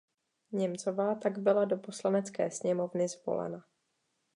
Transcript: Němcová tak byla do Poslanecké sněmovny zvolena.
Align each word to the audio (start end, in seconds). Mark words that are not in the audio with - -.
Němcová 0.51 1.15
tak 1.15 1.37
byla 1.37 1.65
do 1.65 1.77
Poslanecké 1.77 2.51
sněmovny 2.51 3.07
zvolena. 3.07 3.63